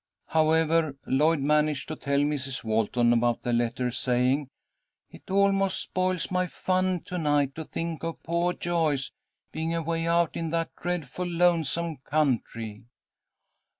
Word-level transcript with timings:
However, 0.29 0.95
Lloyd 1.05 1.41
managed 1.41 1.87
to 1.89 1.95
tell 1.95 2.21
Mrs. 2.21 2.63
Walton 2.63 3.13
about 3.13 3.43
the 3.43 3.53
letter, 3.53 3.91
saying: 3.91 4.47
"It 5.11 5.29
almost 5.29 5.79
spoils 5.79 6.31
my 6.31 6.47
fun 6.47 7.01
to 7.05 7.19
night 7.19 7.53
to 7.53 7.63
think 7.65 8.01
of 8.03 8.23
poah 8.23 8.55
Joyce 8.55 9.11
being 9.51 9.75
away 9.75 10.07
out 10.07 10.35
in 10.35 10.49
that 10.49 10.71
dreadful 10.75 11.27
lonesome 11.27 11.97
country." 11.97 12.87